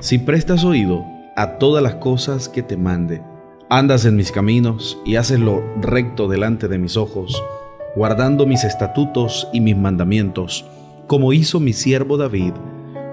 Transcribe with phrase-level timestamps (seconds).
[0.00, 1.06] Si prestas oído
[1.36, 3.22] a todas las cosas que te mande,
[3.70, 7.40] andas en mis caminos y haces lo recto delante de mis ojos,
[7.94, 10.64] guardando mis estatutos y mis mandamientos,
[11.06, 12.54] como hizo mi siervo David,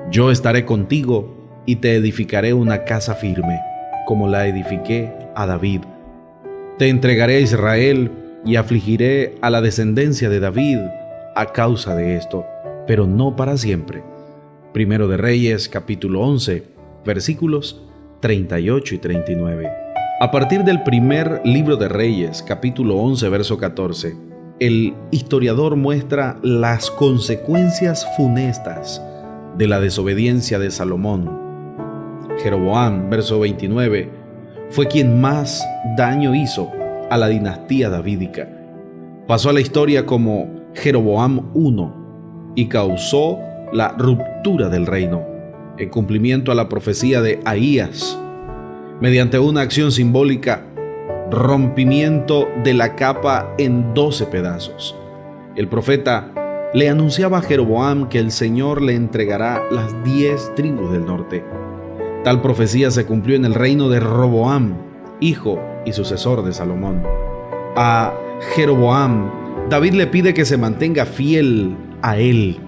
[0.09, 3.59] yo estaré contigo y te edificaré una casa firme,
[4.07, 5.81] como la edifiqué a David.
[6.79, 8.11] Te entregaré a Israel
[8.45, 10.79] y afligiré a la descendencia de David
[11.35, 12.45] a causa de esto,
[12.87, 14.03] pero no para siempre.
[14.73, 16.63] Primero de Reyes capítulo 11,
[17.03, 17.81] versículos
[18.19, 19.67] 38 y 39.
[20.21, 24.15] A partir del primer libro de Reyes capítulo 11, verso 14,
[24.59, 29.01] el historiador muestra las consecuencias funestas
[29.57, 31.31] de la desobediencia de Salomón.
[32.43, 34.07] Jeroboam, verso 29,
[34.69, 36.69] fue quien más daño hizo
[37.09, 38.47] a la dinastía davídica.
[39.25, 43.39] Pasó a la historia como Jeroboam I y causó
[43.71, 45.25] la ruptura del reino,
[45.77, 48.19] en cumplimiento a la profecía de Ahías,
[48.99, 50.65] mediante una acción simbólica,
[51.31, 54.95] rompimiento de la capa en doce pedazos.
[55.55, 56.31] El profeta
[56.73, 61.43] le anunciaba a Jeroboam que el Señor le entregará las diez tribus del norte.
[62.23, 64.75] Tal profecía se cumplió en el reino de Roboam,
[65.19, 67.03] hijo y sucesor de Salomón.
[67.75, 68.13] A
[68.55, 69.31] Jeroboam,
[69.69, 72.59] David le pide que se mantenga fiel a él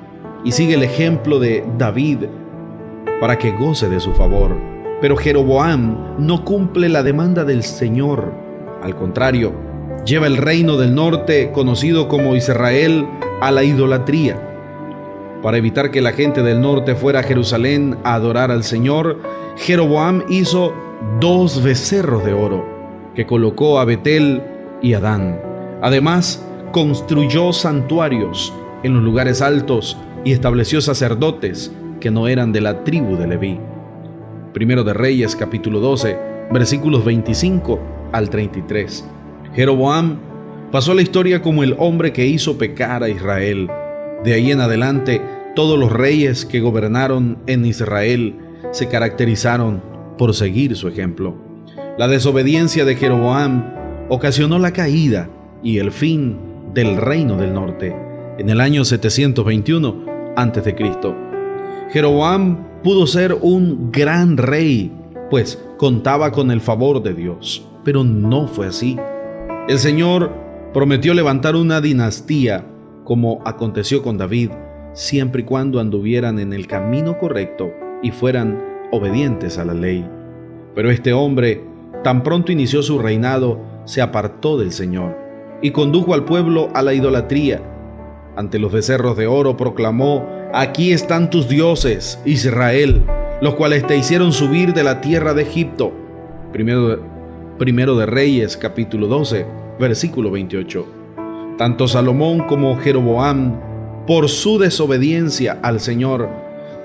[0.44, 2.26] y sigue el ejemplo de David
[3.20, 4.56] para que goce de su favor.
[5.02, 8.34] Pero Jeroboam no cumple la demanda del Señor.
[8.84, 9.54] Al contrario,
[10.06, 13.06] lleva el reino del norte, conocido como Israel,
[13.42, 14.48] a la idolatría.
[15.42, 19.20] Para evitar que la gente del norte fuera a Jerusalén a adorar al Señor,
[19.58, 20.74] Jeroboam hizo
[21.20, 22.64] dos becerros de oro
[23.16, 24.42] que colocó a Betel
[24.82, 25.40] y a Dan.
[25.82, 28.54] Además, construyó santuarios
[28.84, 33.60] en los lugares altos y estableció sacerdotes que no eran de la tribu de Leví.
[34.54, 36.18] Primero de Reyes capítulo 12,
[36.52, 37.80] versículos 25
[38.12, 39.06] al 33.
[39.54, 40.20] Jeroboam
[40.72, 43.70] pasó la historia como el hombre que hizo pecar a Israel.
[44.24, 45.22] De ahí en adelante,
[45.56, 48.36] todos los reyes que gobernaron en Israel
[48.72, 49.82] se caracterizaron
[50.18, 51.36] por seguir su ejemplo.
[51.98, 53.74] La desobediencia de Jeroboam
[54.10, 55.30] ocasionó la caída
[55.64, 56.38] y el fin
[56.74, 57.96] del reino del norte
[58.38, 60.76] en el año 721 a.C.
[61.92, 64.92] Jeroboam pudo ser un gran rey,
[65.30, 68.98] pues contaba con el favor de Dios, pero no fue así.
[69.68, 70.32] El Señor
[70.74, 72.66] prometió levantar una dinastía
[73.04, 74.52] como aconteció con David,
[74.94, 77.72] siempre y cuando anduvieran en el camino correcto
[78.02, 80.06] y fueran obedientes a la ley.
[80.76, 81.64] Pero este hombre,
[82.04, 85.18] tan pronto inició su reinado, se apartó del Señor
[85.62, 87.62] y condujo al pueblo a la idolatría.
[88.36, 93.04] Ante los becerros de oro proclamó, Aquí están tus dioses, Israel,
[93.42, 95.92] los cuales te hicieron subir de la tierra de Egipto.
[96.52, 96.98] Primero de,
[97.58, 99.46] primero de Reyes, capítulo 12,
[99.80, 100.86] versículo 28.
[101.58, 103.60] Tanto Salomón como Jeroboam,
[104.08, 106.30] por su desobediencia al Señor,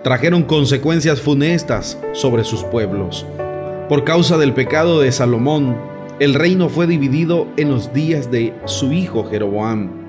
[0.03, 3.27] trajeron consecuencias funestas sobre sus pueblos.
[3.89, 5.77] Por causa del pecado de Salomón,
[6.19, 10.06] el reino fue dividido en los días de su hijo Jeroboam,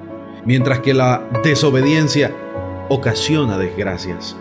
[0.47, 2.33] mientras que la desobediencia
[2.89, 4.35] ocasiona desgracias.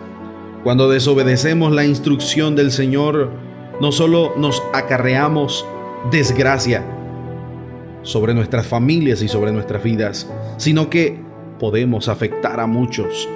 [0.62, 3.32] Cuando desobedecemos la instrucción del Señor,
[3.80, 5.66] no solo nos acarreamos
[6.10, 6.84] desgracia
[8.02, 11.20] sobre nuestras familias y sobre nuestras vidas, sino que
[11.58, 13.28] podemos afectar a muchos.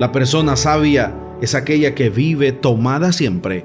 [0.00, 3.64] La persona sabia es aquella que vive tomada siempre